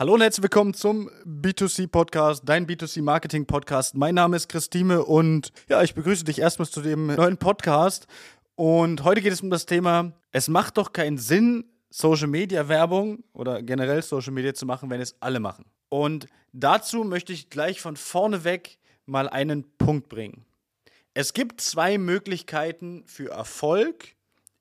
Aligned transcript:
Hallo 0.00 0.14
und 0.14 0.22
herzlich 0.22 0.44
willkommen 0.44 0.72
zum 0.72 1.10
B2C 1.26 1.86
Podcast, 1.86 2.44
dein 2.46 2.66
B2C 2.66 3.02
Marketing 3.02 3.44
Podcast. 3.44 3.94
Mein 3.94 4.14
Name 4.14 4.34
ist 4.34 4.48
Christine 4.48 5.04
und 5.04 5.52
ja, 5.68 5.82
ich 5.82 5.94
begrüße 5.94 6.24
dich 6.24 6.38
erstmal 6.38 6.66
zu 6.66 6.80
dem 6.80 7.08
neuen 7.08 7.36
Podcast. 7.36 8.06
Und 8.54 9.04
heute 9.04 9.20
geht 9.20 9.34
es 9.34 9.42
um 9.42 9.50
das 9.50 9.66
Thema, 9.66 10.12
es 10.32 10.48
macht 10.48 10.78
doch 10.78 10.94
keinen 10.94 11.18
Sinn, 11.18 11.66
Social 11.90 12.28
Media 12.28 12.66
Werbung 12.66 13.24
oder 13.34 13.62
generell 13.62 14.00
Social 14.00 14.32
Media 14.32 14.54
zu 14.54 14.64
machen, 14.64 14.88
wenn 14.88 15.02
es 15.02 15.16
alle 15.20 15.38
machen. 15.38 15.66
Und 15.90 16.28
dazu 16.54 17.04
möchte 17.04 17.34
ich 17.34 17.50
gleich 17.50 17.82
von 17.82 17.98
vorne 17.98 18.42
weg 18.42 18.78
mal 19.04 19.28
einen 19.28 19.70
Punkt 19.76 20.08
bringen. 20.08 20.46
Es 21.12 21.34
gibt 21.34 21.60
zwei 21.60 21.98
Möglichkeiten 21.98 23.02
für 23.04 23.32
Erfolg, 23.32 24.14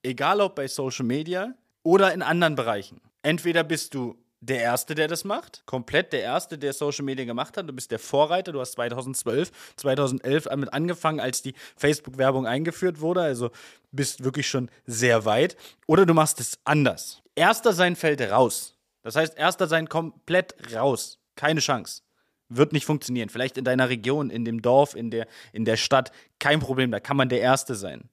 egal 0.04 0.42
ob 0.42 0.56
bei 0.56 0.68
Social 0.68 1.06
Media 1.06 1.56
oder 1.82 2.14
in 2.14 2.24
anderen 2.24 2.56
Bereichen. 2.56 3.00
Entweder 3.22 3.64
bist 3.64 3.94
du 3.94 4.18
der 4.42 4.62
Erste, 4.62 4.96
der 4.96 5.08
das 5.08 5.24
macht. 5.24 5.64
Komplett 5.66 6.14
der 6.14 6.22
Erste, 6.22 6.58
der 6.58 6.74
Social 6.74 7.04
Media 7.04 7.26
gemacht 7.26 7.58
hat. 7.58 7.68
Du 7.68 7.74
bist 7.74 7.92
der 7.92 8.00
Vorreiter. 8.00 8.52
Du 8.52 8.60
hast 8.60 8.74
2012, 8.74 9.52
2011 9.76 10.46
damit 10.46 10.74
angefangen, 10.74 11.20
als 11.20 11.42
die 11.42 11.54
Facebook-Werbung 11.76 12.48
eingeführt 12.48 13.02
wurde. 13.02 13.22
Also 13.22 13.52
bist 13.92 14.24
wirklich 14.24 14.48
schon 14.48 14.70
sehr 14.86 15.26
weit. 15.26 15.58
Oder 15.88 16.06
du 16.06 16.14
machst 16.14 16.40
es 16.40 16.58
anders. 16.64 17.22
Erster 17.36 17.74
sein 17.74 17.96
fällt 17.96 18.22
raus. 18.22 18.76
Das 19.02 19.16
heißt, 19.16 19.38
Erster 19.38 19.68
sein 19.68 19.90
komplett 19.90 20.56
raus. 20.74 21.20
Keine 21.36 21.60
Chance. 21.60 22.02
Wird 22.48 22.74
nicht 22.74 22.86
funktionieren. 22.86 23.30
Vielleicht 23.30 23.58
in 23.58 23.66
deiner 23.66 23.90
Region, 23.90 24.30
in 24.30 24.46
dem 24.46 24.62
Dorf, 24.62 24.96
in 24.96 25.12
der, 25.12 25.28
in 25.54 25.66
der 25.66 25.78
Stadt. 25.78 26.12
Kein 26.40 26.60
Problem. 26.60 26.92
Da 26.92 27.00
kann 27.00 27.18
man 27.18 27.30
der 27.30 27.42
Erste 27.42 27.76
sein. 27.76 28.10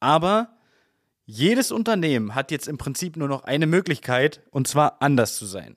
Aber 0.00 0.57
jedes 1.30 1.70
Unternehmen 1.70 2.34
hat 2.34 2.50
jetzt 2.50 2.68
im 2.68 2.78
Prinzip 2.78 3.18
nur 3.18 3.28
noch 3.28 3.44
eine 3.44 3.66
Möglichkeit, 3.66 4.40
und 4.50 4.66
zwar 4.66 5.02
anders 5.02 5.36
zu 5.36 5.44
sein. 5.44 5.76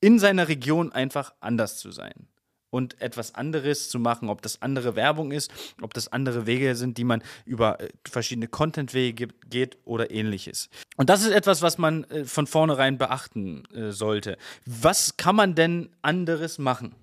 In 0.00 0.18
seiner 0.18 0.48
Region 0.48 0.90
einfach 0.90 1.34
anders 1.38 1.78
zu 1.78 1.92
sein. 1.92 2.26
Und 2.70 3.00
etwas 3.00 3.36
anderes 3.36 3.88
zu 3.90 4.00
machen, 4.00 4.28
ob 4.28 4.42
das 4.42 4.60
andere 4.60 4.96
Werbung 4.96 5.30
ist, 5.30 5.52
ob 5.80 5.94
das 5.94 6.08
andere 6.08 6.46
Wege 6.46 6.74
sind, 6.74 6.98
die 6.98 7.04
man 7.04 7.22
über 7.46 7.80
äh, 7.80 7.90
verschiedene 8.06 8.48
Content-Wege 8.48 9.28
geht 9.48 9.78
oder 9.84 10.10
ähnliches. 10.10 10.68
Und 10.96 11.08
das 11.08 11.22
ist 11.22 11.30
etwas, 11.30 11.62
was 11.62 11.78
man 11.78 12.02
äh, 12.04 12.24
von 12.24 12.48
vornherein 12.48 12.98
beachten 12.98 13.64
äh, 13.72 13.92
sollte. 13.92 14.36
Was 14.66 15.16
kann 15.16 15.36
man 15.36 15.54
denn 15.54 15.90
anderes 16.02 16.58
machen? 16.58 16.94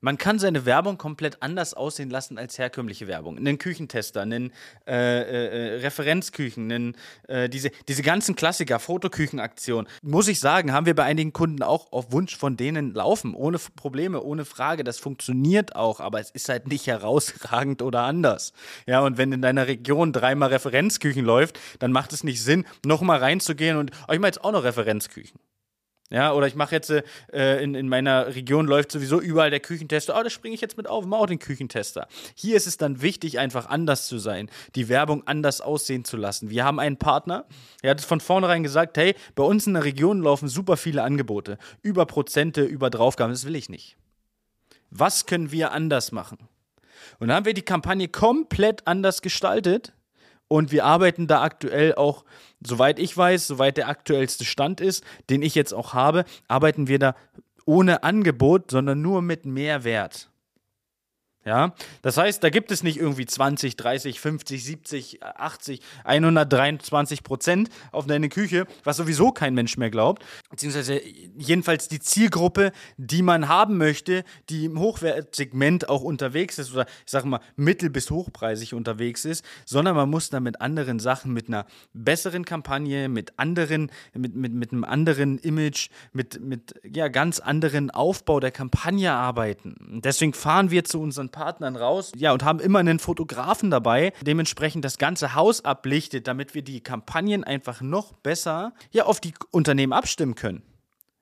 Man 0.00 0.18
kann 0.18 0.38
seine 0.38 0.66
Werbung 0.66 0.98
komplett 0.98 1.42
anders 1.42 1.74
aussehen 1.74 2.10
lassen 2.10 2.38
als 2.38 2.58
herkömmliche 2.58 3.06
Werbung. 3.06 3.38
Einen 3.38 3.58
Küchentester, 3.58 4.22
einen 4.22 4.52
äh, 4.86 4.92
äh, 4.94 5.76
äh, 5.76 5.80
Referenzküchen, 5.80 6.70
einen, 6.70 6.96
äh, 7.28 7.48
diese, 7.48 7.70
diese 7.88 8.02
ganzen 8.02 8.36
Klassiker, 8.36 8.78
Fotoküchenaktionen. 8.78 9.88
Muss 10.02 10.28
ich 10.28 10.40
sagen, 10.40 10.72
haben 10.72 10.86
wir 10.86 10.94
bei 10.94 11.04
einigen 11.04 11.32
Kunden 11.32 11.62
auch 11.62 11.92
auf 11.92 12.12
Wunsch 12.12 12.36
von 12.36 12.56
denen 12.56 12.94
laufen, 12.94 13.34
ohne 13.34 13.58
Probleme, 13.76 14.22
ohne 14.22 14.44
Frage. 14.44 14.84
Das 14.84 14.98
funktioniert 14.98 15.76
auch, 15.76 16.00
aber 16.00 16.20
es 16.20 16.30
ist 16.30 16.48
halt 16.48 16.68
nicht 16.68 16.86
herausragend 16.86 17.82
oder 17.82 18.02
anders. 18.02 18.52
Ja, 18.86 19.00
und 19.00 19.18
wenn 19.18 19.32
in 19.32 19.42
deiner 19.42 19.66
Region 19.66 20.12
dreimal 20.12 20.50
Referenzküchen 20.50 21.24
läuft, 21.24 21.58
dann 21.78 21.92
macht 21.92 22.12
es 22.12 22.24
nicht 22.24 22.42
Sinn, 22.42 22.66
nochmal 22.84 23.18
reinzugehen 23.18 23.76
und, 23.76 23.90
oh, 24.08 24.14
mache 24.14 24.26
jetzt 24.26 24.44
auch 24.44 24.52
noch 24.52 24.64
Referenzküchen. 24.64 25.38
Ja, 26.08 26.32
oder 26.32 26.46
ich 26.46 26.54
mache 26.54 26.72
jetzt 26.72 26.90
äh, 26.90 27.60
in, 27.60 27.74
in 27.74 27.88
meiner 27.88 28.28
Region 28.28 28.66
läuft 28.66 28.92
sowieso 28.92 29.20
überall 29.20 29.50
der 29.50 29.58
Küchentester. 29.58 30.16
Oh, 30.16 30.22
da 30.22 30.30
springe 30.30 30.54
ich 30.54 30.60
jetzt 30.60 30.76
mit 30.76 30.86
auf, 30.86 31.04
mache 31.04 31.22
auch 31.22 31.26
den 31.26 31.40
Küchentester. 31.40 32.06
Hier 32.36 32.56
ist 32.56 32.68
es 32.68 32.76
dann 32.76 33.02
wichtig, 33.02 33.40
einfach 33.40 33.68
anders 33.68 34.06
zu 34.06 34.18
sein, 34.18 34.48
die 34.76 34.88
Werbung 34.88 35.26
anders 35.26 35.60
aussehen 35.60 36.04
zu 36.04 36.16
lassen. 36.16 36.48
Wir 36.48 36.64
haben 36.64 36.78
einen 36.78 36.96
Partner, 36.96 37.46
der 37.82 37.90
hat 37.90 38.00
von 38.00 38.20
vornherein 38.20 38.62
gesagt: 38.62 38.96
hey, 38.96 39.16
bei 39.34 39.42
uns 39.42 39.66
in 39.66 39.74
der 39.74 39.82
Region 39.82 40.22
laufen 40.22 40.48
super 40.48 40.76
viele 40.76 41.02
Angebote. 41.02 41.58
Über 41.82 42.06
Prozente, 42.06 42.62
über 42.62 42.88
Draufgaben, 42.88 43.32
das 43.32 43.44
will 43.44 43.56
ich 43.56 43.68
nicht. 43.68 43.96
Was 44.90 45.26
können 45.26 45.50
wir 45.50 45.72
anders 45.72 46.12
machen? 46.12 46.38
Und 47.18 47.28
dann 47.28 47.38
haben 47.38 47.46
wir 47.46 47.54
die 47.54 47.62
Kampagne 47.62 48.06
komplett 48.06 48.86
anders 48.86 49.22
gestaltet 49.22 49.92
und 50.48 50.72
wir 50.72 50.84
arbeiten 50.84 51.26
da 51.26 51.42
aktuell 51.42 51.94
auch, 51.94 52.24
soweit 52.64 52.98
ich 52.98 53.16
weiß, 53.16 53.46
soweit 53.46 53.76
der 53.76 53.88
aktuellste 53.88 54.44
Stand 54.44 54.80
ist, 54.80 55.04
den 55.30 55.42
ich 55.42 55.54
jetzt 55.54 55.72
auch 55.72 55.94
habe, 55.94 56.24
arbeiten 56.48 56.88
wir 56.88 56.98
da 56.98 57.14
ohne 57.64 58.02
Angebot, 58.04 58.70
sondern 58.70 59.02
nur 59.02 59.22
mit 59.22 59.44
Mehrwert. 59.44 60.30
Ja, 61.46 61.74
das 62.02 62.16
heißt, 62.16 62.42
da 62.42 62.50
gibt 62.50 62.72
es 62.72 62.82
nicht 62.82 62.98
irgendwie 62.98 63.24
20, 63.24 63.76
30, 63.76 64.18
50, 64.18 64.64
70, 64.64 65.22
80, 65.22 65.80
123 66.02 67.22
Prozent 67.22 67.70
auf 67.92 68.04
deine 68.08 68.28
Küche, 68.28 68.66
was 68.82 68.96
sowieso 68.96 69.30
kein 69.30 69.54
Mensch 69.54 69.76
mehr 69.76 69.90
glaubt. 69.90 70.24
Beziehungsweise 70.50 71.00
jedenfalls 71.38 71.86
die 71.86 72.00
Zielgruppe, 72.00 72.72
die 72.96 73.22
man 73.22 73.46
haben 73.46 73.76
möchte, 73.78 74.24
die 74.50 74.64
im 74.64 74.80
Hochwertsegment 74.80 75.88
auch 75.88 76.02
unterwegs 76.02 76.58
ist 76.58 76.72
oder 76.72 76.84
ich 77.04 77.12
sage 77.12 77.28
mal 77.28 77.38
mittel- 77.54 77.90
bis 77.90 78.10
hochpreisig 78.10 78.74
unterwegs 78.74 79.24
ist, 79.24 79.44
sondern 79.66 79.94
man 79.94 80.10
muss 80.10 80.30
da 80.30 80.40
mit 80.40 80.60
anderen 80.60 80.98
Sachen, 80.98 81.32
mit 81.32 81.46
einer 81.46 81.64
besseren 81.92 82.44
Kampagne, 82.44 83.08
mit 83.08 83.38
anderen, 83.38 83.92
mit, 84.14 84.34
mit, 84.34 84.52
mit 84.52 84.72
einem 84.72 84.82
anderen 84.82 85.38
Image, 85.38 85.90
mit, 86.12 86.40
mit 86.40 86.74
ja, 86.82 87.06
ganz 87.06 87.38
anderen 87.38 87.92
Aufbau 87.92 88.40
der 88.40 88.50
Kampagne 88.50 89.12
arbeiten. 89.12 90.00
deswegen 90.04 90.32
fahren 90.32 90.72
wir 90.72 90.82
zu 90.82 91.00
unseren 91.00 91.30
Partnern 91.36 91.76
raus. 91.76 92.12
Ja, 92.16 92.32
und 92.32 92.44
haben 92.44 92.60
immer 92.60 92.78
einen 92.78 92.98
Fotografen 92.98 93.70
dabei, 93.70 94.14
dementsprechend 94.22 94.86
das 94.86 94.96
ganze 94.96 95.34
Haus 95.34 95.64
ablichtet, 95.64 96.26
damit 96.26 96.54
wir 96.54 96.62
die 96.62 96.80
Kampagnen 96.80 97.44
einfach 97.44 97.82
noch 97.82 98.14
besser 98.14 98.72
ja, 98.90 99.04
auf 99.04 99.20
die 99.20 99.34
Unternehmen 99.50 99.92
abstimmen 99.92 100.34
können. 100.34 100.62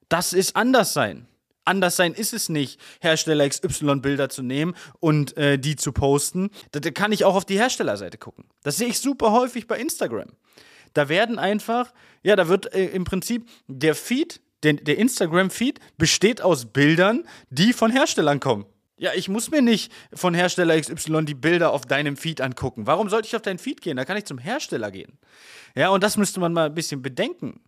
Das 0.09 0.33
ist 0.33 0.55
anders 0.55 0.93
sein. 0.93 1.27
Anders 1.65 1.97
sein 1.97 2.15
ist 2.15 2.33
es 2.33 2.49
nicht, 2.49 2.79
Hersteller 3.01 3.49
XY 3.49 3.97
Bilder 3.97 4.29
zu 4.29 4.43
nehmen 4.43 4.75
und 5.01 5.37
äh, 5.37 5.59
die 5.59 5.75
zu 5.75 5.93
posten. 5.93 6.51
Da, 6.71 6.79
da 6.79 6.91
kann 6.93 7.11
ich 7.11 7.25
auch 7.25 7.35
auf 7.35 7.45
die 7.45 7.59
Herstellerseite 7.59 8.19
gucken. 8.19 8.45
Das 8.63 8.77
sehe 8.77 8.89
ich 8.89 9.01
super 9.01 9.33
häufig 9.33 9.67
bei 9.67 9.79
Instagram. 9.79 10.29
Da 10.93 11.09
werden 11.09 11.41
einfach, 11.41 11.93
ja, 12.23 12.37
da 12.37 12.47
wird 12.47 12.73
äh, 12.73 12.87
im 12.87 13.03
Prinzip 13.03 13.49
der 13.67 13.97
Feed, 13.97 14.41
der, 14.63 14.75
der 14.75 14.97
Instagram-Feed 14.99 15.81
besteht 15.99 16.41
aus 16.41 16.67
Bildern, 16.67 17.25
die 17.51 17.73
von 17.73 17.91
Herstellern 17.91 18.39
kommen. 18.39 18.67
Ja, 18.97 19.13
ich 19.15 19.29
muss 19.29 19.51
mir 19.51 19.61
nicht 19.61 19.93
von 20.13 20.35
Hersteller 20.35 20.81
XY 20.81 21.25
die 21.25 21.35
Bilder 21.35 21.73
auf 21.73 21.85
deinem 21.85 22.17
Feed 22.17 22.41
angucken. 22.41 22.87
Warum 22.87 23.09
sollte 23.09 23.27
ich 23.27 23.35
auf 23.35 23.43
deinen 23.43 23.59
Feed 23.59 23.81
gehen? 23.81 23.97
Da 23.97 24.05
kann 24.05 24.17
ich 24.17 24.25
zum 24.25 24.39
Hersteller 24.39 24.91
gehen. 24.93 25.19
Ja, 25.75 25.89
und 25.89 26.05
das 26.05 26.17
müsste 26.17 26.39
man 26.39 26.53
mal 26.53 26.67
ein 26.67 26.75
bisschen 26.75 27.03
bedenken. 27.03 27.61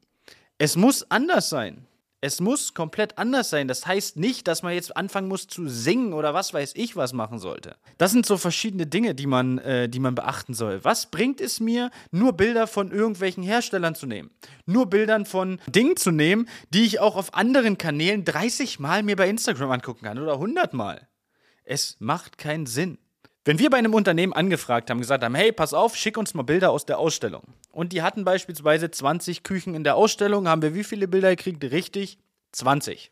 Es 0.58 0.76
muss 0.76 1.10
anders 1.10 1.48
sein. 1.48 1.86
Es 2.22 2.40
muss 2.40 2.74
komplett 2.74 3.18
anders 3.18 3.50
sein. 3.50 3.68
Das 3.68 3.86
heißt 3.86 4.16
nicht, 4.16 4.48
dass 4.48 4.62
man 4.62 4.72
jetzt 4.72 4.96
anfangen 4.96 5.28
muss 5.28 5.48
zu 5.48 5.68
singen 5.68 6.12
oder 6.12 6.32
was 6.32 6.54
weiß 6.54 6.72
ich 6.74 6.96
was 6.96 7.12
machen 7.12 7.38
sollte. 7.38 7.76
Das 7.98 8.12
sind 8.12 8.24
so 8.24 8.36
verschiedene 8.38 8.86
Dinge, 8.86 9.14
die 9.14 9.26
man, 9.26 9.58
äh, 9.58 9.88
die 9.88 10.00
man 10.00 10.14
beachten 10.14 10.54
soll. 10.54 10.82
Was 10.82 11.10
bringt 11.10 11.40
es 11.40 11.60
mir, 11.60 11.90
nur 12.10 12.32
Bilder 12.32 12.66
von 12.66 12.90
irgendwelchen 12.90 13.42
Herstellern 13.42 13.94
zu 13.94 14.06
nehmen? 14.06 14.30
Nur 14.64 14.86
Bildern 14.86 15.26
von 15.26 15.60
Dingen 15.66 15.96
zu 15.96 16.10
nehmen, 16.10 16.48
die 16.70 16.84
ich 16.84 17.00
auch 17.00 17.16
auf 17.16 17.34
anderen 17.34 17.78
Kanälen 17.78 18.24
30 18.24 18.78
Mal 18.78 19.02
mir 19.02 19.16
bei 19.16 19.28
Instagram 19.28 19.72
angucken 19.72 20.04
kann 20.04 20.18
oder 20.18 20.34
100 20.34 20.72
Mal. 20.72 21.08
Es 21.66 21.96
macht 21.98 22.38
keinen 22.38 22.66
Sinn. 22.66 22.96
Wenn 23.44 23.58
wir 23.58 23.70
bei 23.70 23.76
einem 23.76 23.92
Unternehmen 23.92 24.32
angefragt 24.32 24.88
haben, 24.88 25.00
gesagt 25.00 25.22
haben, 25.22 25.34
hey, 25.34 25.52
pass 25.52 25.74
auf, 25.74 25.96
schick 25.96 26.16
uns 26.16 26.32
mal 26.32 26.42
Bilder 26.42 26.70
aus 26.70 26.86
der 26.86 26.98
Ausstellung. 26.98 27.42
Und 27.70 27.92
die 27.92 28.02
hatten 28.02 28.24
beispielsweise 28.24 28.90
20 28.90 29.42
Küchen 29.42 29.74
in 29.74 29.84
der 29.84 29.96
Ausstellung, 29.96 30.48
haben 30.48 30.62
wir 30.62 30.74
wie 30.74 30.84
viele 30.84 31.06
Bilder 31.08 31.30
gekriegt? 31.30 31.62
Richtig, 31.64 32.18
20. 32.52 33.10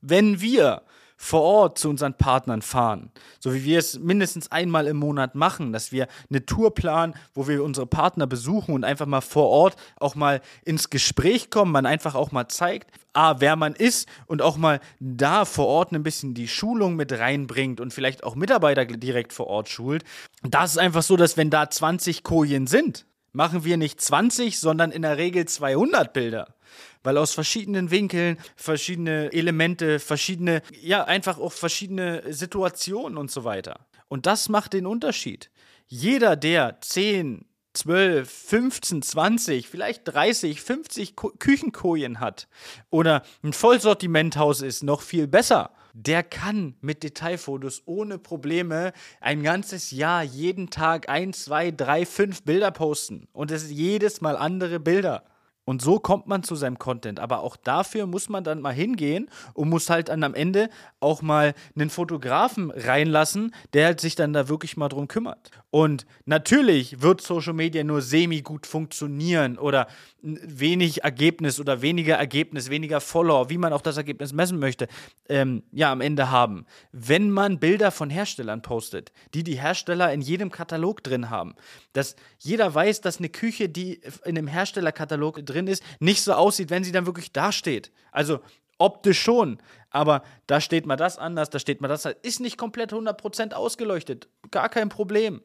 Wenn 0.00 0.40
wir 0.40 0.82
vor 1.16 1.42
Ort 1.42 1.78
zu 1.78 1.88
unseren 1.88 2.14
Partnern 2.14 2.62
fahren, 2.62 3.10
so 3.38 3.54
wie 3.54 3.64
wir 3.64 3.78
es 3.78 3.98
mindestens 3.98 4.50
einmal 4.50 4.86
im 4.86 4.96
Monat 4.96 5.34
machen, 5.34 5.72
dass 5.72 5.92
wir 5.92 6.08
eine 6.30 6.44
Tour 6.44 6.74
planen, 6.74 7.14
wo 7.34 7.48
wir 7.48 7.62
unsere 7.62 7.86
Partner 7.86 8.26
besuchen 8.26 8.74
und 8.74 8.84
einfach 8.84 9.06
mal 9.06 9.20
vor 9.20 9.48
Ort 9.48 9.76
auch 9.98 10.14
mal 10.14 10.40
ins 10.64 10.90
Gespräch 10.90 11.50
kommen, 11.50 11.72
man 11.72 11.86
einfach 11.86 12.14
auch 12.14 12.32
mal 12.32 12.48
zeigt, 12.48 12.90
A, 13.12 13.40
wer 13.40 13.56
man 13.56 13.74
ist 13.74 14.08
und 14.26 14.42
auch 14.42 14.56
mal 14.56 14.80
da 15.00 15.44
vor 15.44 15.66
Ort 15.66 15.92
ein 15.92 16.02
bisschen 16.02 16.34
die 16.34 16.48
Schulung 16.48 16.96
mit 16.96 17.12
reinbringt 17.12 17.80
und 17.80 17.92
vielleicht 17.92 18.24
auch 18.24 18.34
Mitarbeiter 18.34 18.84
direkt 18.84 19.32
vor 19.32 19.46
Ort 19.48 19.68
schult. 19.68 20.04
Da 20.42 20.64
ist 20.64 20.78
einfach 20.78 21.02
so, 21.02 21.16
dass 21.16 21.36
wenn 21.36 21.50
da 21.50 21.68
20 21.68 22.22
Kojen 22.22 22.66
sind, 22.66 23.06
machen 23.32 23.64
wir 23.64 23.76
nicht 23.76 24.00
20, 24.00 24.58
sondern 24.58 24.90
in 24.90 25.02
der 25.02 25.18
Regel 25.18 25.46
200 25.46 26.12
Bilder 26.12 26.54
weil 27.02 27.18
aus 27.18 27.32
verschiedenen 27.32 27.90
Winkeln 27.90 28.38
verschiedene 28.56 29.32
Elemente, 29.32 29.98
verschiedene, 29.98 30.62
ja, 30.80 31.04
einfach 31.04 31.38
auch 31.38 31.52
verschiedene 31.52 32.22
Situationen 32.32 33.18
und 33.18 33.30
so 33.30 33.44
weiter. 33.44 33.86
Und 34.08 34.26
das 34.26 34.48
macht 34.48 34.72
den 34.72 34.86
Unterschied. 34.86 35.50
Jeder, 35.86 36.36
der 36.36 36.80
10, 36.80 37.44
12, 37.74 38.30
15, 38.30 39.02
20, 39.02 39.68
vielleicht 39.68 40.02
30, 40.04 40.60
50 40.60 41.14
Küchenkojen 41.38 42.20
hat 42.20 42.48
oder 42.90 43.22
ein 43.42 43.52
Vollsortimenthaus 43.52 44.60
ist, 44.60 44.82
noch 44.82 45.00
viel 45.00 45.26
besser. 45.26 45.70
Der 45.94 46.22
kann 46.22 46.74
mit 46.80 47.02
Detailfotos 47.02 47.82
ohne 47.84 48.18
Probleme 48.18 48.92
ein 49.20 49.42
ganzes 49.42 49.90
Jahr 49.90 50.22
jeden 50.22 50.70
Tag 50.70 51.08
ein, 51.08 51.32
zwei, 51.32 51.70
drei, 51.70 52.06
fünf 52.06 52.42
Bilder 52.42 52.70
posten. 52.70 53.28
Und 53.32 53.50
es 53.50 53.64
ist 53.64 53.72
jedes 53.72 54.20
Mal 54.20 54.36
andere 54.36 54.80
Bilder. 54.80 55.24
Und 55.64 55.80
so 55.80 56.00
kommt 56.00 56.26
man 56.26 56.42
zu 56.42 56.56
seinem 56.56 56.78
Content. 56.78 57.20
Aber 57.20 57.40
auch 57.40 57.56
dafür 57.56 58.06
muss 58.06 58.28
man 58.28 58.42
dann 58.42 58.60
mal 58.60 58.74
hingehen 58.74 59.28
und 59.54 59.68
muss 59.68 59.90
halt 59.90 60.08
dann 60.08 60.24
am 60.24 60.34
Ende 60.34 60.68
auch 61.00 61.22
mal 61.22 61.54
einen 61.76 61.90
Fotografen 61.90 62.70
reinlassen, 62.70 63.54
der 63.72 63.86
halt 63.86 64.00
sich 64.00 64.16
dann 64.16 64.32
da 64.32 64.48
wirklich 64.48 64.76
mal 64.76 64.88
drum 64.88 65.08
kümmert. 65.08 65.50
Und 65.70 66.06
natürlich 66.26 67.00
wird 67.00 67.20
Social 67.20 67.54
Media 67.54 67.84
nur 67.84 68.02
semi-gut 68.02 68.66
funktionieren 68.66 69.56
oder 69.56 69.86
wenig 70.22 71.02
Ergebnis 71.02 71.58
oder 71.58 71.82
weniger 71.82 72.14
Ergebnis, 72.16 72.70
weniger 72.70 73.00
Follower, 73.00 73.50
wie 73.50 73.58
man 73.58 73.72
auch 73.72 73.80
das 73.80 73.96
Ergebnis 73.96 74.32
messen 74.32 74.58
möchte, 74.58 74.86
ähm, 75.28 75.64
ja, 75.72 75.90
am 75.90 76.00
Ende 76.00 76.30
haben. 76.30 76.64
Wenn 76.92 77.30
man 77.30 77.58
Bilder 77.58 77.90
von 77.90 78.08
Herstellern 78.08 78.62
postet, 78.62 79.12
die 79.34 79.42
die 79.42 79.60
Hersteller 79.60 80.12
in 80.12 80.20
jedem 80.20 80.50
Katalog 80.50 81.02
drin 81.02 81.30
haben, 81.30 81.54
dass 81.92 82.14
jeder 82.38 82.72
weiß, 82.72 83.00
dass 83.00 83.18
eine 83.18 83.28
Küche, 83.28 83.68
die 83.68 84.00
in 84.24 84.38
einem 84.38 84.46
Herstellerkatalog 84.46 85.44
drin 85.52 85.66
ist, 85.66 85.82
nicht 86.00 86.22
so 86.22 86.32
aussieht, 86.32 86.70
wenn 86.70 86.84
sie 86.84 86.92
dann 86.92 87.06
wirklich 87.06 87.32
dasteht. 87.32 87.92
Also 88.10 88.40
optisch 88.78 89.20
schon, 89.20 89.58
aber 89.90 90.22
da 90.46 90.60
steht 90.60 90.86
mal 90.86 90.96
das 90.96 91.18
anders, 91.18 91.50
da 91.50 91.58
steht 91.58 91.80
mal 91.80 91.88
das, 91.88 92.04
ist 92.22 92.40
nicht 92.40 92.58
komplett 92.58 92.92
100% 92.92 93.52
ausgeleuchtet, 93.52 94.28
gar 94.50 94.68
kein 94.68 94.88
Problem. 94.88 95.42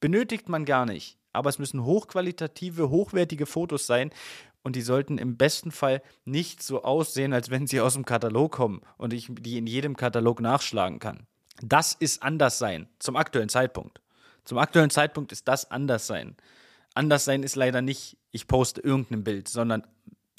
Benötigt 0.00 0.48
man 0.48 0.64
gar 0.64 0.86
nicht. 0.86 1.18
Aber 1.32 1.50
es 1.50 1.58
müssen 1.58 1.84
hochqualitative, 1.84 2.88
hochwertige 2.88 3.46
Fotos 3.46 3.86
sein 3.86 4.10
und 4.62 4.76
die 4.76 4.82
sollten 4.82 5.18
im 5.18 5.36
besten 5.36 5.70
Fall 5.70 6.02
nicht 6.24 6.62
so 6.62 6.82
aussehen, 6.82 7.32
als 7.32 7.50
wenn 7.50 7.66
sie 7.66 7.80
aus 7.80 7.94
dem 7.94 8.04
Katalog 8.04 8.52
kommen 8.52 8.82
und 8.96 9.12
ich 9.12 9.28
die 9.30 9.58
in 9.58 9.66
jedem 9.66 9.96
Katalog 9.96 10.40
nachschlagen 10.40 10.98
kann. 10.98 11.26
Das 11.62 11.92
ist 11.92 12.22
anders 12.22 12.58
sein 12.58 12.88
zum 12.98 13.16
aktuellen 13.16 13.48
Zeitpunkt. 13.48 14.00
Zum 14.44 14.58
aktuellen 14.58 14.90
Zeitpunkt 14.90 15.32
ist 15.32 15.46
das 15.48 15.70
anders 15.70 16.06
sein. 16.06 16.36
Anders 16.98 17.24
sein 17.24 17.44
ist 17.44 17.54
leider 17.54 17.80
nicht, 17.80 18.16
ich 18.32 18.48
poste 18.48 18.80
irgendein 18.80 19.22
Bild, 19.22 19.46
sondern 19.46 19.86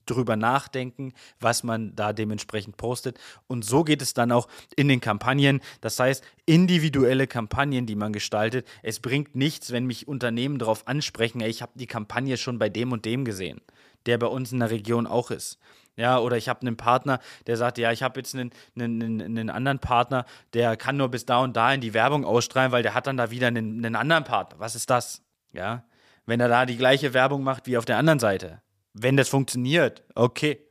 drüber 0.06 0.36
nachdenken, 0.36 1.14
was 1.40 1.64
man 1.64 1.96
da 1.96 2.12
dementsprechend 2.12 2.76
postet. 2.76 3.18
Und 3.48 3.64
so 3.64 3.86
geht 3.86 4.02
es 4.02 4.14
dann 4.14 4.34
auch 4.34 4.50
in 4.76 4.90
den 4.90 5.00
Kampagnen. 5.00 5.62
Das 5.80 5.98
heißt, 5.98 6.22
individuelle 6.46 7.28
Kampagnen, 7.28 7.86
die 7.86 7.96
man 7.96 8.12
gestaltet. 8.12 8.68
Es 8.84 9.00
bringt 9.00 9.38
nichts, 9.38 9.72
wenn 9.72 9.86
mich 9.86 10.10
Unternehmen 10.10 10.60
darauf 10.60 10.86
ansprechen, 10.86 11.40
ey, 11.40 11.50
ich 11.50 11.62
habe 11.62 11.72
die 11.76 11.88
Kampagne 11.88 12.36
schon 12.36 12.60
bei 12.60 12.68
dem 12.68 12.92
und 12.92 13.06
dem 13.06 13.24
gesehen, 13.24 13.62
der 14.06 14.18
bei 14.18 14.28
uns 14.28 14.52
in 14.52 14.60
der 14.60 14.70
Region 14.70 15.08
auch 15.08 15.32
ist. 15.32 15.60
Ja, 15.96 16.20
oder 16.20 16.36
ich 16.36 16.50
habe 16.50 16.60
einen 16.60 16.76
Partner, 16.76 17.22
der 17.48 17.56
sagt, 17.56 17.78
ja, 17.78 17.94
ich 17.94 18.04
habe 18.04 18.20
jetzt 18.20 18.36
einen, 18.36 18.52
einen, 18.78 19.22
einen, 19.22 19.50
anderen 19.50 19.80
Partner, 19.80 20.26
der 20.54 20.76
kann 20.76 20.98
nur 20.98 21.08
bis 21.08 21.26
da 21.26 21.40
und 21.40 21.56
da 21.56 21.74
in 21.74 21.80
die 21.80 21.94
Werbung 21.94 22.26
ausstrahlen, 22.26 22.74
weil 22.74 22.84
der 22.84 22.96
hat 22.96 23.08
dann 23.08 23.16
da 23.16 23.32
wieder 23.32 23.48
einen, 23.48 23.86
einen 23.86 23.96
anderen 23.96 24.26
Partner. 24.26 24.60
Was 24.60 24.76
ist 24.76 24.90
das? 24.90 25.24
Ja, 25.54 25.86
wenn 26.30 26.40
er 26.40 26.48
da 26.48 26.68
die 26.68 26.78
gleiche 26.78 27.16
Werbung 27.16 27.44
macht 27.44 27.66
wie 27.66 27.76
auf 27.76 27.86
der 27.86 27.98
anderen 27.98 28.20
Seite. 28.20 28.62
Wenn 28.94 29.18
das 29.18 29.30
funktioniert, 29.30 30.04
okay. 30.14 30.64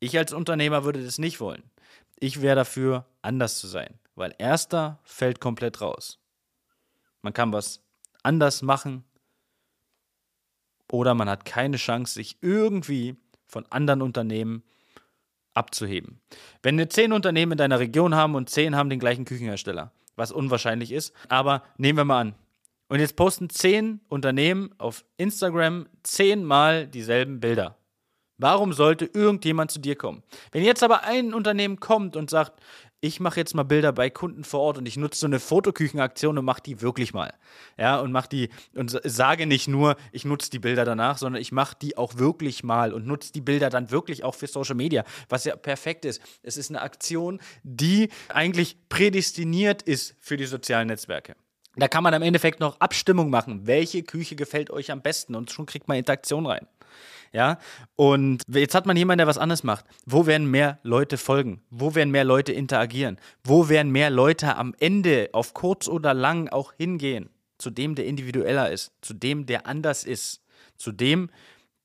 Ich 0.00 0.18
als 0.18 0.32
Unternehmer 0.32 0.82
würde 0.82 1.04
das 1.04 1.18
nicht 1.18 1.38
wollen. 1.38 1.62
Ich 2.18 2.42
wäre 2.42 2.56
dafür, 2.56 3.06
anders 3.22 3.60
zu 3.60 3.68
sein, 3.68 4.00
weil 4.16 4.34
erster 4.38 4.98
fällt 5.04 5.40
komplett 5.40 5.80
raus. 5.80 6.18
Man 7.22 7.32
kann 7.32 7.52
was 7.52 7.80
anders 8.24 8.62
machen 8.62 9.04
oder 10.90 11.14
man 11.14 11.30
hat 11.30 11.44
keine 11.44 11.76
Chance, 11.76 12.14
sich 12.14 12.38
irgendwie 12.40 13.14
von 13.46 13.64
anderen 13.70 14.02
Unternehmen 14.02 14.64
abzuheben. 15.54 16.20
Wenn 16.60 16.76
wir 16.76 16.90
zehn 16.90 17.12
Unternehmen 17.12 17.52
in 17.52 17.58
deiner 17.58 17.78
Region 17.78 18.16
haben 18.16 18.34
und 18.34 18.50
zehn 18.50 18.74
haben 18.74 18.90
den 18.90 18.98
gleichen 18.98 19.26
Küchenhersteller, 19.26 19.92
was 20.16 20.32
unwahrscheinlich 20.32 20.90
ist, 20.90 21.14
aber 21.28 21.62
nehmen 21.76 21.98
wir 21.98 22.04
mal 22.04 22.20
an, 22.20 22.34
und 22.92 23.00
jetzt 23.00 23.16
posten 23.16 23.48
zehn 23.48 24.02
Unternehmen 24.10 24.74
auf 24.76 25.02
Instagram 25.16 25.86
zehnmal 26.02 26.86
dieselben 26.86 27.40
Bilder. 27.40 27.78
Warum 28.36 28.74
sollte 28.74 29.06
irgendjemand 29.06 29.70
zu 29.70 29.78
dir 29.78 29.96
kommen? 29.96 30.22
Wenn 30.50 30.62
jetzt 30.62 30.82
aber 30.82 31.04
ein 31.04 31.32
Unternehmen 31.32 31.80
kommt 31.80 32.16
und 32.16 32.28
sagt, 32.28 32.60
ich 33.00 33.18
mache 33.18 33.40
jetzt 33.40 33.54
mal 33.54 33.62
Bilder 33.62 33.94
bei 33.94 34.10
Kunden 34.10 34.44
vor 34.44 34.60
Ort 34.60 34.76
und 34.76 34.84
ich 34.84 34.98
nutze 34.98 35.20
so 35.20 35.26
eine 35.26 35.40
Fotoküchenaktion 35.40 36.36
und 36.36 36.44
mache 36.44 36.60
die 36.60 36.82
wirklich 36.82 37.14
mal. 37.14 37.32
Ja, 37.78 37.98
und 37.98 38.12
mache 38.12 38.28
die 38.28 38.50
und 38.74 39.00
sage 39.04 39.46
nicht 39.46 39.68
nur, 39.68 39.96
ich 40.12 40.26
nutze 40.26 40.50
die 40.50 40.58
Bilder 40.58 40.84
danach, 40.84 41.16
sondern 41.16 41.40
ich 41.40 41.50
mache 41.50 41.74
die 41.80 41.96
auch 41.96 42.18
wirklich 42.18 42.62
mal 42.62 42.92
und 42.92 43.06
nutze 43.06 43.32
die 43.32 43.40
Bilder 43.40 43.70
dann 43.70 43.90
wirklich 43.90 44.22
auch 44.22 44.34
für 44.34 44.48
Social 44.48 44.76
Media, 44.76 45.02
was 45.30 45.44
ja 45.44 45.56
perfekt 45.56 46.04
ist. 46.04 46.20
Es 46.42 46.58
ist 46.58 46.68
eine 46.68 46.82
Aktion, 46.82 47.40
die 47.62 48.10
eigentlich 48.28 48.76
prädestiniert 48.90 49.80
ist 49.80 50.14
für 50.20 50.36
die 50.36 50.44
sozialen 50.44 50.88
Netzwerke. 50.88 51.36
Da 51.76 51.88
kann 51.88 52.02
man 52.04 52.12
im 52.14 52.22
Endeffekt 52.22 52.60
noch 52.60 52.80
Abstimmung 52.80 53.30
machen. 53.30 53.66
Welche 53.66 54.02
Küche 54.02 54.36
gefällt 54.36 54.70
euch 54.70 54.90
am 54.90 55.00
besten? 55.00 55.34
Und 55.34 55.50
schon 55.50 55.66
kriegt 55.66 55.88
man 55.88 55.96
Interaktion 55.96 56.46
rein. 56.46 56.66
Ja, 57.32 57.58
und 57.96 58.42
jetzt 58.48 58.74
hat 58.74 58.84
man 58.84 58.96
jemanden, 58.96 59.18
der 59.18 59.26
was 59.26 59.38
anderes 59.38 59.62
macht. 59.62 59.86
Wo 60.04 60.26
werden 60.26 60.50
mehr 60.50 60.78
Leute 60.82 61.16
folgen? 61.16 61.62
Wo 61.70 61.94
werden 61.94 62.10
mehr 62.10 62.24
Leute 62.24 62.52
interagieren? 62.52 63.18
Wo 63.42 63.70
werden 63.70 63.90
mehr 63.90 64.10
Leute 64.10 64.56
am 64.56 64.74
Ende 64.78 65.30
auf 65.32 65.54
kurz 65.54 65.88
oder 65.88 66.12
lang 66.12 66.50
auch 66.50 66.74
hingehen? 66.74 67.30
Zu 67.56 67.70
dem, 67.70 67.94
der 67.94 68.04
individueller 68.04 68.70
ist, 68.70 68.92
zu 69.00 69.14
dem, 69.14 69.46
der 69.46 69.66
anders 69.66 70.04
ist, 70.04 70.42
zu 70.76 70.92
dem, 70.92 71.30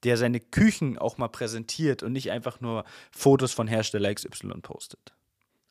der 0.04 0.18
seine 0.18 0.42
Küchen 0.42 0.98
auch 0.98 1.18
mal 1.18 1.30
präsentiert 1.30 2.04
und 2.04 2.12
nicht 2.12 2.32
einfach 2.32 2.60
nur 2.60 2.84
Fotos 3.12 3.54
von 3.54 3.68
Hersteller 3.68 4.14
XY 4.14 4.62
postet. 4.62 5.14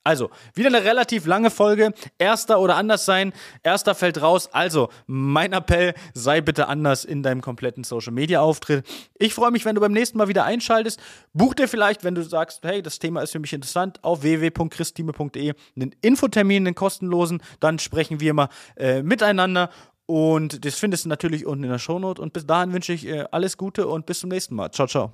Also, 0.06 0.31
wieder 0.55 0.69
eine 0.69 0.85
relativ 0.85 1.26
lange 1.26 1.50
Folge. 1.50 1.93
Erster 2.17 2.61
oder 2.61 2.76
anders 2.76 3.05
sein. 3.05 3.32
Erster 3.64 3.93
fällt 3.97 4.23
raus. 4.23 4.49
Also, 4.53 4.88
mein 5.08 5.53
Appell, 5.53 5.94
sei 6.14 6.41
bitte 6.41 6.69
anders 6.69 7.05
in 7.05 7.25
deinem 7.25 7.41
kompletten 7.41 7.82
Social 7.82 8.12
Media 8.12 8.41
Auftritt. 8.41 8.87
Ich 9.19 9.35
freue 9.35 9.50
mich, 9.50 9.64
wenn 9.64 9.75
du 9.75 9.81
beim 9.81 9.91
nächsten 9.91 10.17
Mal 10.17 10.29
wieder 10.29 10.44
einschaltest. 10.44 11.00
Buch 11.32 11.55
dir 11.55 11.67
vielleicht, 11.67 12.05
wenn 12.05 12.14
du 12.14 12.23
sagst, 12.23 12.61
hey, 12.62 12.82
das 12.82 13.00
Thema 13.00 13.20
ist 13.20 13.32
für 13.32 13.41
mich 13.41 13.53
interessant, 13.53 13.99
auf 14.05 14.23
www.christime.de 14.23 15.55
einen 15.75 15.93
Infotermin, 16.03 16.69
einen 16.69 16.76
kostenlosen. 16.76 17.43
Dann 17.58 17.81
sprechen 17.81 18.20
wir 18.20 18.32
mal 18.32 18.49
äh, 18.76 19.03
miteinander. 19.03 19.70
Und 20.06 20.64
das 20.64 20.76
findest 20.76 21.06
du 21.06 21.08
natürlich 21.08 21.47
unten 21.47 21.64
in 21.64 21.70
der 21.70 21.81
Shownote. 21.81 22.23
Und 22.23 22.32
bis 22.32 22.47
dahin 22.47 22.73
wünsche 22.73 22.93
ich 22.93 23.08
äh, 23.08 23.25
alles 23.32 23.56
Gute 23.56 23.88
und 23.88 24.06
bis 24.06 24.20
zum 24.20 24.31
nächsten 24.31 24.55
Mal. 24.55 24.70
Ciao, 24.70 24.87
ciao. 24.87 25.11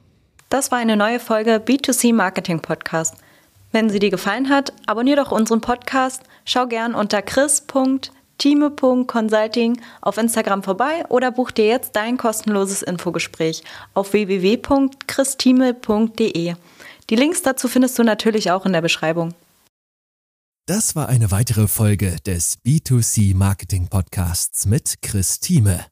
Das 0.51 0.71
war 0.71 0.77
eine 0.77 0.99
neue 0.99 1.19
Folge 1.19 1.63
B2C 1.65 2.13
Marketing 2.13 2.61
Podcast. 2.61 3.17
Wenn 3.73 3.91
sie 3.91 3.99
dir 3.99 4.11
gefallen 4.11 4.51
hat, 4.51 4.73
abonniere 4.87 5.23
doch 5.23 5.33
unseren 5.33 5.63
Podcast, 5.63 6.23
schau 6.45 6.67
gern 6.67 6.95
unter 6.95 7.23
chris.time.consulting 7.23 9.81
auf 10.03 10.19
Instagram 10.19 10.63
vorbei 10.63 11.07
oder 11.09 11.33
buch 11.33 11.51
dir 11.51 11.67
jetzt 11.67 11.97
dein 11.97 12.19
kostenloses 12.19 12.83
Infogespräch 12.83 13.65
auf 13.95 14.13
www.christime.de. 14.13 16.55
Die 17.11 17.17
Links 17.17 17.43
dazu 17.43 17.67
findest 17.67 17.99
du 17.99 18.05
natürlich 18.05 18.51
auch 18.51 18.67
in 18.67 18.75
der 18.75 18.83
Beschreibung. 18.83 19.33
Das 20.67 20.95
war 20.95 21.09
eine 21.09 21.33
weitere 21.33 21.67
Folge 21.67 22.19
des 22.25 22.59
B2C 22.65 23.35
Marketing 23.35 23.89
Podcasts 23.89 24.65
mit 24.67 25.03
Chris 25.03 25.41
Thieme. 25.41 25.92